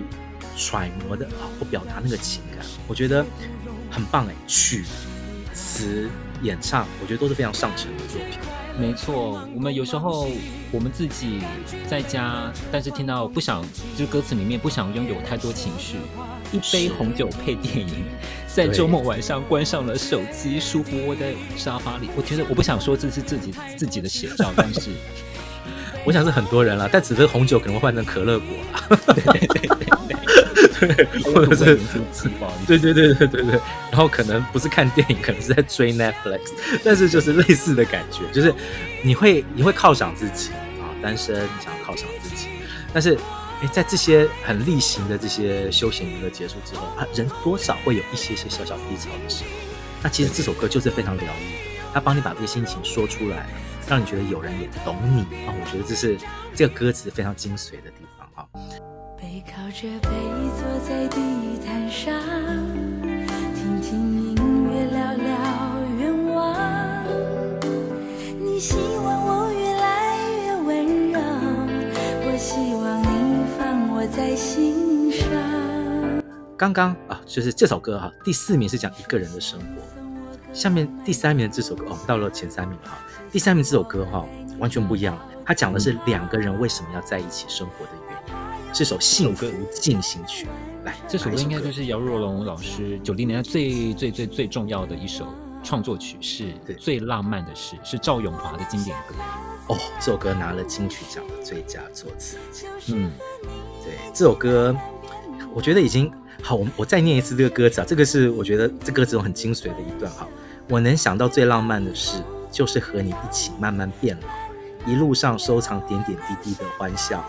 [0.56, 3.26] 揣摩的啊，或表达那个情感，我觉得
[3.92, 4.86] 很棒哎，曲、
[5.54, 6.10] 词、
[6.44, 8.40] 演唱，我觉得都是非常上乘的作品。
[8.78, 10.28] 没错，我们有时候
[10.72, 11.40] 我们自己
[11.88, 13.64] 在家，但是听到不想，
[13.98, 15.96] 就歌词里面不想拥有太多情绪，
[16.52, 18.04] 一杯红酒配电影，
[18.48, 22.10] 在周末晚上关上了手机，舒服窝在沙发里。
[22.18, 24.92] 我觉得我不想说这是自己自己的写照，但是
[26.06, 28.48] 我想是很多人了，但只是红酒可能会换成可乐果
[31.26, 31.80] 或者是
[32.68, 33.60] 对对对对对对，
[33.92, 36.52] 然后可能不是看电影，可能是在追 Netflix，
[36.84, 38.54] 但是就是类似的感觉，就是
[39.04, 42.48] 你会你会犒赏自己啊，单身你想要犒赏自己，
[42.94, 43.18] 但是
[43.62, 49.50] 诶在这些很例行的这些休闲娱乐结束之后啊，人多少会有一些些小小低潮的时候，
[50.04, 51.56] 那其实这首歌就是非常疗愈
[51.94, 53.48] 它，帮你把这个心情说出来，
[53.88, 56.18] 让你觉得有人也懂你啊，我觉得这是
[56.54, 58.48] 这个歌词非常精髓的地方哈。
[59.22, 60.10] 背靠着背
[60.58, 61.18] 坐在地
[61.66, 62.14] 毯上，
[63.56, 64.36] 听听音
[64.70, 65.26] 乐，聊聊
[65.98, 66.54] 愿望。
[68.40, 71.20] 你希望我越来越温柔，
[72.26, 75.30] 我希望你放我在心上。
[76.58, 79.66] 刚刚啊，就是这首歌哈，第四名是讲一个人的生活，
[80.54, 82.98] 下面第三名的这首歌，哦，到了前三名哈，
[83.32, 84.26] 第三名这首歌哈，
[84.60, 87.92] 完全不一样，它讲的是两个人为什么要在一起生活的
[88.76, 90.48] 这，首幸福进行曲。
[90.84, 95.26] 来，这首歌应该就是姚若龙老师九零年代最最最最重要的一首
[95.64, 99.16] 创作曲，是最浪漫的事，是赵咏华的经典歌。
[99.68, 102.38] 哦，这首歌拿了金曲奖的最佳作词。
[102.90, 103.10] 嗯，
[103.82, 104.76] 对，这首歌
[105.54, 106.12] 我觉得已经
[106.44, 106.56] 好。
[106.56, 110.28] 我我再念一次这个歌词啊，这个是我觉得这歌词中很精髓的一段哈。
[110.68, 117.24] 我能想到最浪漫的事，就是和你一起慢慢变老，一路上收藏点点滴滴的欢笑，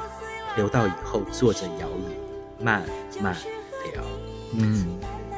[0.56, 2.82] 留到以后坐着摇椅慢
[3.20, 3.34] 慢
[3.92, 4.02] 聊。
[4.54, 4.86] 嗯，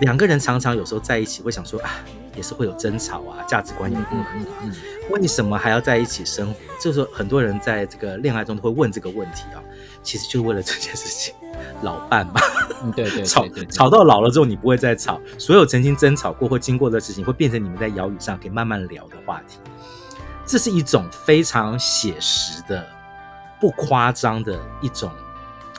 [0.00, 1.90] 两个人常常有时候在一起会想说啊。
[2.36, 4.22] 也是会有争吵啊，价值观也不合。
[4.62, 4.72] 嗯，
[5.10, 6.54] 为什么还要在一起生活？
[6.80, 9.58] 就是说，很多人在这个恋爱中都会问这个问题啊。
[10.04, 11.34] 其实就是为了这件事情，
[11.82, 12.34] 老伴嘛。
[12.84, 15.20] 嗯，对对，对， 吵吵到老了之后，你不会再吵。
[15.36, 19.58] 所有曾经争吵过或经过的事情，会变成你们在摇椅上可以慢慢聊的话题。
[20.46, 22.86] 这是一种非常写实的、
[23.60, 25.10] 不夸张的一种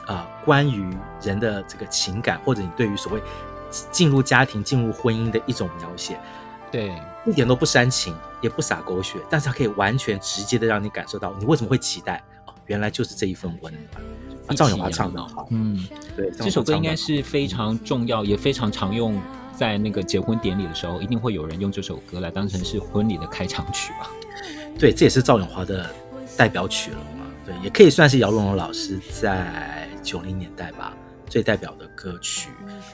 [0.06, 3.22] 啊，呃，关于人的这个情感，或者你对于所谓
[3.90, 6.18] 进入家庭、进入婚姻的一种描写。
[6.70, 6.94] 对，
[7.26, 14.56] 一点都不煽情，也不洒狗血，但是它可以完全直接的让你感受到你为什么会期待哦，原来就是这一份温暖。
[14.56, 15.84] 赵咏华唱的好，嗯，
[16.16, 19.20] 对，这首歌应该是非常重要，也非常常用
[19.56, 24.10] 在那个结婚典礼的时候，一定会有人用这首歌来当成是婚礼的开场曲吧？
[24.78, 25.88] 对，这也是赵咏华的
[26.36, 27.19] 代表曲了嘛？
[27.44, 30.94] 对，也可以算是姚若龙老师在九零年代吧。
[31.28, 32.48] 最代表的歌曲，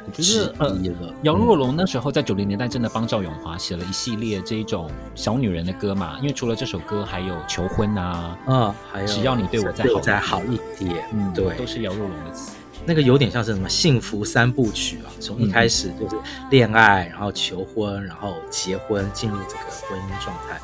[0.04, 0.78] 我觉得呃，
[1.22, 12.54] 姚若龙那时候在九零年代真的帮赵咏华写了一系列这种小女人的歌嘛，因为除了这首歌，还有求婚啊，嗯，还有只要你对我再好再好一点，嗯，对，都是姚若龙的词。
[12.85, 16.16] 那个有点像是什么幸福三部曲啊，从一开始就是
[16.50, 20.61] 恋爱，然后求婚，然后结婚，进入这个婚姻状态。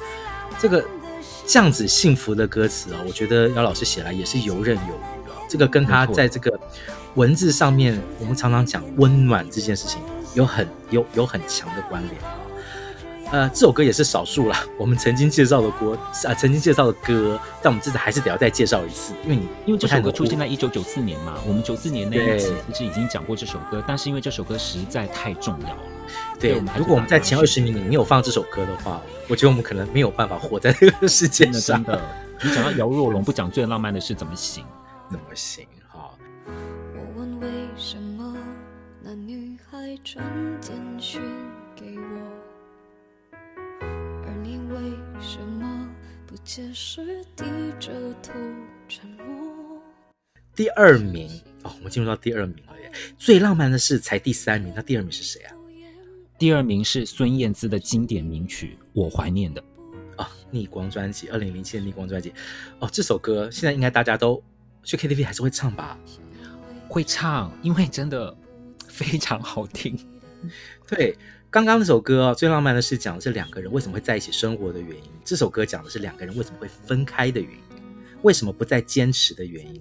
[0.58, 0.84] 这个
[1.46, 5.36] 这样子幸福的歌词啊，我觉得姚老师写来也是游刃有余啊。
[5.48, 6.58] 这个跟他在这个。
[7.14, 10.00] 文字上面，我们常常讲温暖这件事情，
[10.32, 12.38] 有很有有很强的关联啊。
[13.32, 25.80] 呃，这首歌也是少数啦， 我们曾经介绍的歌啊，曾经介绍的歌，但我们这次还是得要再介绍一次，因为你因为这首歌出现在一九九四年嘛，我们九四年那一次其实已经讲过这首歌，但是因为这首歌实在太重要了。
[26.38, 31.82] 对，如果我们在前二十名里没有放这首歌的话，我觉得我们可能没有办法活在这个世界上。
[31.84, 32.02] 真的，
[32.44, 34.62] 你讲到姚若龙，不讲最浪漫的事怎么行？
[35.10, 35.66] 怎么行？
[40.04, 40.24] 传
[40.60, 41.20] 简讯
[46.44, 47.44] 解释，低
[47.78, 48.32] 着头
[48.88, 49.80] 沉默？
[50.54, 51.30] 第二名
[51.62, 52.92] 哦，我们进入到第二名了耶！
[53.16, 55.54] 最浪漫的事才第三名，那第二名是谁啊？
[56.38, 59.62] 第二名是孙燕姿的经典名曲《我怀念的》
[60.16, 62.32] 啊，哦，逆光专辑，二零零七的逆光专辑
[62.80, 64.42] 哦，这首歌现在应该大家都
[64.82, 65.98] 去 KTV 还是会唱吧？
[66.88, 68.36] 会唱，因为真的。
[68.88, 69.98] 非常好听，
[70.86, 71.16] 对，
[71.52, 75.10] 刚刚那首歌，最浪漫的是讲的是两个人为什么会在一起生活的原因。
[75.22, 77.76] 这首歌讲的是两个人为什么会分开的原因，
[78.22, 79.78] 为什么不再坚持的原因。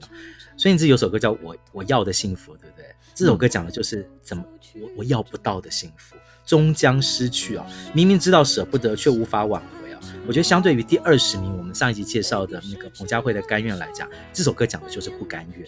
[0.57, 2.85] 孙燕姿有首歌叫我我要的幸福，对不对？
[3.15, 4.43] 这首歌讲的就是怎么
[4.81, 7.65] 我我要不到的幸福，终将失去啊！
[7.93, 9.99] 明明知道舍不得，却无法挽回啊！
[10.27, 15.65] 我觉得相对于第二十名，我们上一集介绍的那个彭佳慧的《甘愿》来讲，这首歌讲的就是不甘愿。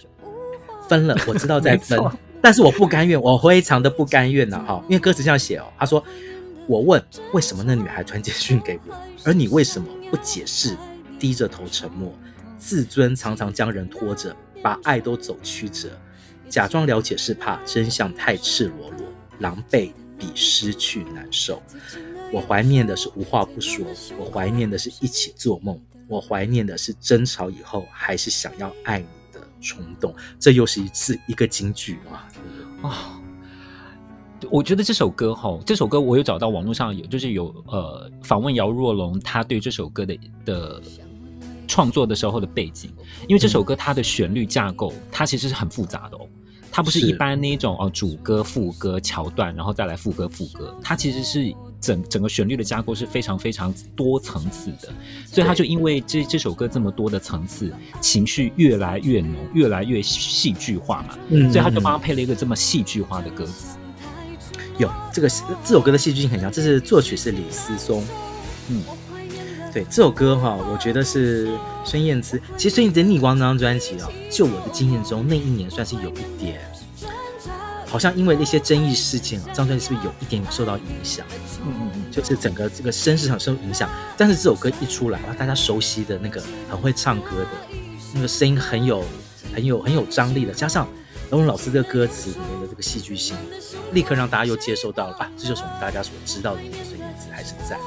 [0.90, 1.98] 分了，我知道在分。
[2.44, 6.04] 但是我不甘愿，我非常的不甘愿呐，哈，因为歌词这样写哦，他说
[6.68, 7.02] ：“我问
[7.32, 10.76] 为什么那女孩传简讯给我，而你为什么不解释？
[11.18, 12.14] 低着头沉默，
[12.58, 15.98] 自尊常常将人拖着，把爱都走曲折，
[16.50, 19.08] 假装了解是怕真相太赤裸裸，
[19.40, 21.64] 狼狈比失去难受。
[22.30, 23.86] 我怀念的是无话不说，
[24.20, 25.80] 我怀念的是一起做梦，
[26.10, 29.06] 我怀念的是争吵以后还是想要爱你。”
[29.64, 32.28] 冲动，这又是一次一个金句啊！
[32.88, 33.20] 啊，
[34.52, 40.82] 我觉得这首歌哈，这首歌我有找到网络上有，就是有呃访问姚若龙，他对这首歌的的
[41.68, 42.92] 创作的时候的背景，
[43.28, 46.28] 因为这首歌它的旋律架构，它其实是很复杂的哦，
[46.70, 51.56] 它不是一般那种哦主歌副歌桥段，然后再来副歌副歌，它其实是。
[51.84, 54.88] 整整个旋律的架构是非常非常多层次的，
[55.30, 57.70] 所以他就因为这这首歌这么多的层次，
[58.00, 63.78] 情绪越来越浓，越来越戏剧化嘛，嗯，所以他就帮他配了一个这么戏剧化的歌词。
[64.78, 65.30] 有这个
[65.62, 68.02] 这首歌的戏剧性很强，这是作曲是李思松，
[68.70, 68.82] 嗯，
[69.74, 71.50] 对，这首歌哈，我觉得是
[71.84, 72.42] 孙燕姿。
[72.56, 76.62] 其实孙燕姿《逆光》那张专辑啊，就我的经验中，那一年算是有一点。
[77.94, 81.24] 好像因为那些争议事件啊，张专辑是不是有一点点受到影响？
[81.64, 83.88] 嗯嗯嗯，就是整个这个声势上受影响。
[84.18, 87.78] 但是这首歌一出来，哇，大家熟悉的那个很会唱歌的
[88.16, 89.06] 那个声音很有
[89.54, 90.88] 很有很有张力的，加上
[91.30, 93.38] 姚若龙老师的歌词里面的这个戏剧性，
[93.92, 97.78] 立刻让大家又接受到了啊，这就是我们大家所知道的孙燕姿还是在。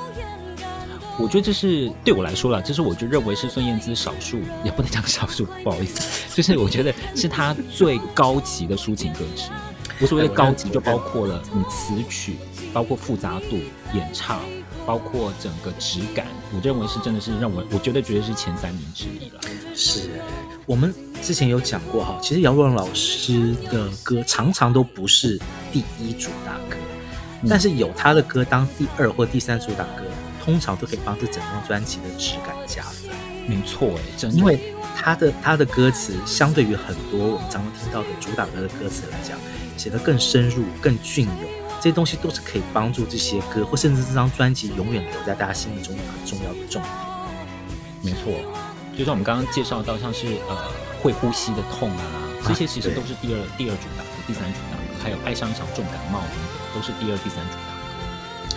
[1.19, 6.01] 我觉得这是对我来说了，这是我就认为是孙燕姿少数，也不能讲少数，不好意思，
[6.33, 9.76] 就是我觉得是她最高级的抒情歌之一。
[10.01, 12.37] 我所谓的高级，就包括了你词曲，
[12.73, 13.59] 包括复杂度、
[13.95, 14.41] 演唱，
[14.85, 16.27] 包括整个质感。
[16.55, 19.41] 我认为是真的是让我，我觉得绝对是前三名之一了。
[19.75, 20.11] 是，
[20.67, 25.41] 我们之前有讲过哈，其实姚若龙老师的歌常常都不是
[25.73, 26.77] 第一主打歌，
[27.43, 30.05] 嗯、但是有他的歌当第二或第三主打歌，
[30.45, 33.11] 通常都可以帮这整张专辑的质感加分。
[33.49, 39.39] 没错，哎，真的，因为他的他的歌词相对于很多我们常常听到的主打歌的歌词来讲。
[39.77, 46.93] 写得更深入、更隽永，这些东西都是可以帮助这些歌，或甚至这张专辑永远留在大家心目中很重要的重点。
[48.03, 48.33] 没错，
[48.97, 50.57] 就像我们刚刚介绍到，像是呃
[51.03, 52.03] 会呼吸的痛啊，
[52.47, 58.57] 这些其实都是第二、第二主打歌、第三主打歌，还有爱上一场重感冒等等，都是第二、第三主打歌。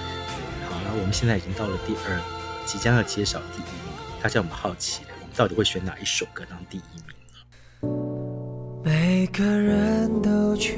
[0.69, 2.21] 好了，我们现在已经到了第二，
[2.65, 7.18] 即将要揭晓第一名，大家有没有好奇我们到底会选哪一首歌当第一名？
[8.89, 10.73] 每个人都缺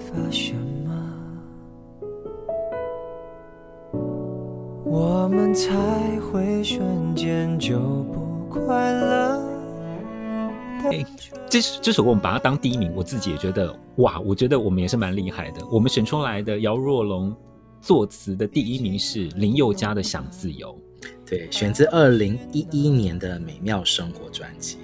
[0.00, 0.52] 乏什
[0.84, 0.90] 么，
[4.84, 5.70] 我们才
[6.18, 9.40] 会瞬间就不快乐。
[10.90, 11.06] 哎，
[11.48, 15.64] 这这首歌我们把它当第一名，我自己也觉得哇，我觉得我们也是蛮厉害的。
[15.70, 17.32] 我们选出来的姚若龙
[17.80, 20.76] 作词的第一名是林宥嘉的《想自由》，
[21.24, 24.78] 对，选自二零一一年的《美妙生活》专辑。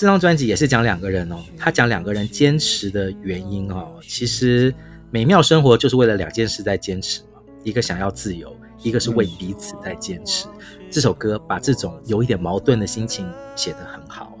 [0.00, 3.86] 这张专辑也是讲两个人哦，他讲两个人坚持的原因哦。
[4.00, 4.74] 其实
[5.10, 10.46] 美妙生活就是为了两件事在坚持嘛，一个想要自由，一个是为彼此在坚持。
[10.46, 14.38] 嗯、这首歌把这种有一点矛盾的心情写得很好。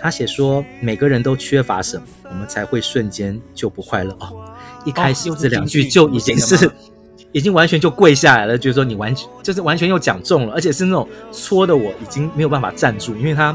[0.00, 4.42] 他写说每个人都缺乏什么，我们才会瞬间就不快乐哦。
[4.86, 6.70] 一开始这两句就已经是，
[7.32, 13.54] 已经完全就跪下来了，就是说你完全就是完全又讲中了，而且是那种戳的我已经没有办法站住，因为他。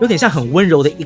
[0.00, 1.02] 有点像很温柔的一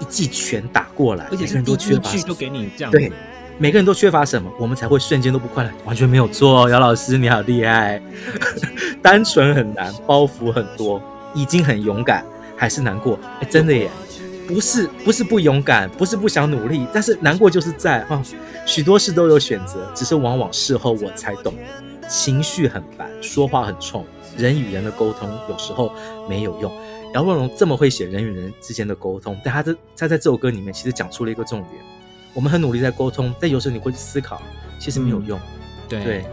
[0.00, 2.90] 一记拳打过来，而且是都缺乏，就给你这样。
[2.90, 3.10] 对，
[3.58, 5.70] 每个人都缺乏什么，我们才会瞬间都不快乐。
[5.84, 8.02] 完全没有错，姚老师你好厉害。
[9.00, 11.00] 单纯很难，包袱很多，
[11.34, 12.24] 已经很勇敢，
[12.56, 13.18] 还是难过。
[13.40, 13.88] 哎，真的耶，
[14.48, 18.22] 不是不是不勇敢，不是不想努力，但是难过就是在哈、哦。
[18.64, 21.52] 许多事都有选择，只是往往事后我才懂，
[22.08, 24.04] 情绪很烦，说话很冲，
[24.36, 25.92] 人与人的沟通有时候
[26.28, 26.72] 没有用。
[27.14, 31.74] 姚若龙这么会写人与人之间的沟通，但他这他在这首歌里面其实讲出了一个重点：
[32.32, 34.40] 我们很努力在沟通，但有时候你会去思考，
[34.78, 35.38] 其实没有用。
[35.38, 35.42] 嗯、
[35.88, 36.24] 对对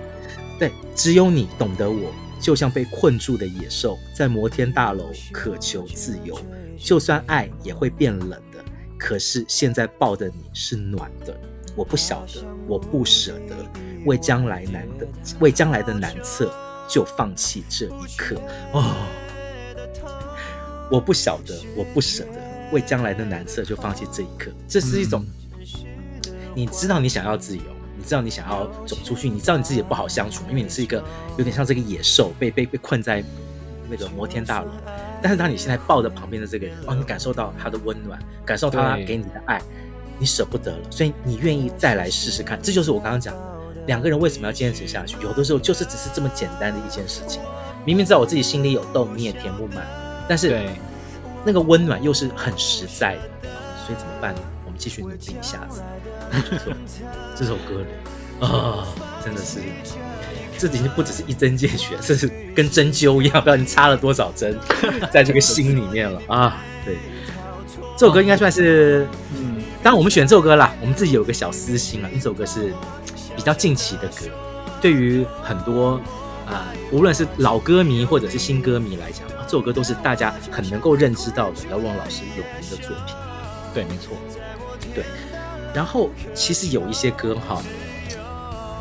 [0.57, 6.39] 对，只有你懂得我，就像被困住的野兽，在摩天大楼渴求自由。
[6.77, 8.63] 就算爱也会变冷的，
[8.97, 11.37] 可是现在抱的你是暖的。
[11.75, 13.55] 我不晓得，我不舍得，
[14.05, 15.05] 为将来难的，
[15.41, 16.53] 为将来的难测，
[16.87, 18.37] 就放弃这一刻。
[18.71, 18.95] 哦。
[20.89, 24.51] 我不晓得，我不舍得，为将来的难色就放弃这一刻。
[24.67, 25.23] 这是一种，
[26.55, 27.63] 你知道你想要自由，
[27.97, 31.03] 你知道你想要走出去，你知道你自己不好相处，因为你是一个
[31.37, 33.23] 有点像这个野兽，被被被困在
[33.89, 34.67] 那个摩天大楼。
[35.21, 39.61] 但是当你现在抱着旁边的这个人，哦，你感受到他的温暖，感受到他给你的爱，
[40.17, 42.59] 你舍不得了，所以你愿意再来试试看。
[42.63, 43.35] 这就是我刚刚讲，
[43.85, 45.17] 两个人为什么要坚持下去？
[45.21, 47.41] 有的时候就是只是这么简单的一件事情，
[47.85, 49.85] 明明知道我自己心里有洞，你也填不满。
[50.29, 50.63] 但是，
[51.43, 53.49] 那个温暖又是很实在的，
[53.83, 54.41] 所以怎么办呢？
[54.63, 55.81] 我们继续努力一下子。
[57.35, 58.45] 这首歌里啊、
[58.85, 58.87] 哦，
[59.25, 59.59] 真的是，
[60.55, 64.55] 这已经不只是一针见血，这是跟针灸一样，不知道你插了多少针
[65.11, 66.61] 在这个心里面了啊！
[66.85, 66.95] 对，
[67.97, 72.71] 这首歌应该算是，嗯，当然我们选这首歌啦，我们自己有个小私心啊，这首歌是
[73.35, 74.27] 比较近期的歌，
[74.79, 75.99] 对于很多。
[76.49, 83.15] 啊，无论是老歌迷或者是新歌迷来讲，啊，这首歌都是大家很能够认知到的姚若老师有名的作品。
[83.71, 84.17] 对，没错，
[84.95, 85.03] 对。
[85.75, 87.61] 然后其实有一些歌哈，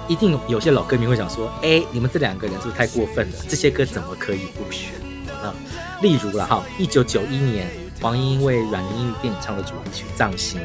[0.09, 3.37] 一定有些老歌迷会想说：“哎，你们这两个人是不是太过分了？
[3.47, 4.95] 这些歌怎么可以不选
[5.43, 5.55] 啊？”
[6.01, 7.69] 例如了哈，一九九一年
[8.01, 10.59] 黄莺莺为软银音乐电影唱的主题曲《葬心》；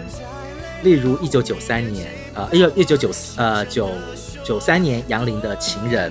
[0.83, 3.89] 例如一九九三年，呃，一九一九九四呃九
[4.45, 6.09] 九三年杨林的《情人》。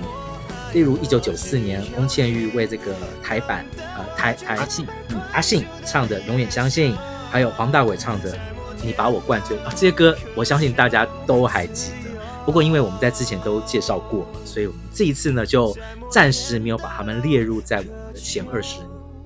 [0.73, 6.93] 例如一九九四年，翁倩玉为这个台版，呃台台阿信，嗯阿信唱的《永远相信》，
[7.29, 8.33] 还有黄大炜唱的
[8.83, 12.09] 《你把我灌醉啊，这些歌我相信大家都还记得。
[12.45, 15.75] 不过因为我们在之前都介绍过了，所以我们这一次呢就
[16.09, 18.79] 暂时没有把他们列入在我们的前二十。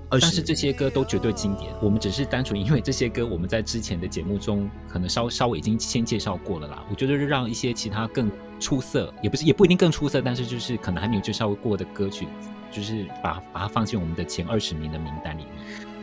[0.09, 6.81] 但是这些歌都绝对经典，我们只是单纯因为这些歌我们在之前的节目中可能稍稍微已经先介绍过了啦。
[6.89, 12.28] 我觉得让一些其他更出色，也不是也不一定更出色，但是就是可能还没有介绍过的歌曲，
[12.72, 15.51] 就是把把它放进我们的前二十名的名单里面。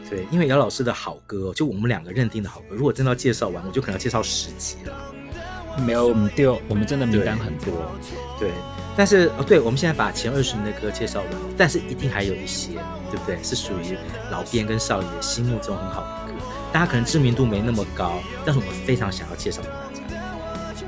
[0.09, 5.15] 对，因为姚老师的好歌，就我们两个认定的好歌，如果真的要介绍完，我就可能要介绍十集了。
[5.85, 7.73] 没有，我们就我们真的名单很多。
[8.39, 8.49] 对。
[8.49, 8.53] 对
[8.97, 12.75] 但是哦，对，我们现在把前二十名的歌介绍完，但是一定还有一些，
[13.11, 13.43] 对不对？
[13.43, 13.99] 是属于
[14.31, 16.39] 老编跟少爷心目中很好的歌，
[16.73, 19.93] 大家可能知名度没那么高，但是我们非常想要介绍给。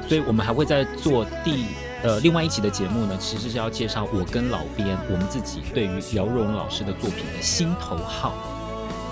[0.08, 1.66] 所以我们还会再做第
[2.02, 8.34] 呃另外一期的节目呢，其实是要介绍我跟老编我们自己对于姚若龙老师的作品的心头好。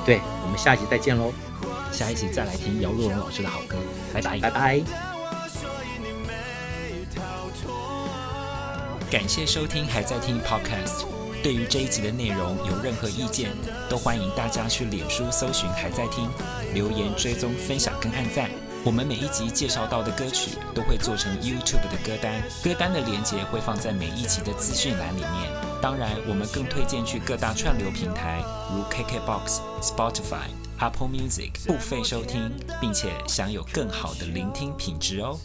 [0.06, 1.32] 对，我们下一集再见喽，
[1.90, 3.76] 下一集再来听姚若龙老师的好歌，
[4.12, 4.80] 拜拜拜拜。
[9.10, 11.04] 感谢收听，还在听 Podcast。
[11.42, 13.50] 对于这一集的内容有任何意见，
[13.88, 16.28] 都欢迎大家去脸书搜寻“还在听”，
[16.74, 18.50] 留言追踪、分享跟按赞。
[18.86, 25.50] 我们每一集介绍到的歌曲都会做成 YouTube 的歌单，歌单的连接会放在每一集的资讯栏里面。
[25.80, 35.38] 当然，我们更推荐去各大串流平台，如 KKBox、Spotify、Apple Music 付费收听，并且享有更好的聆听品质哦。